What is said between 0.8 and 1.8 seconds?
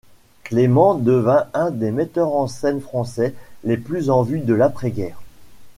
devint un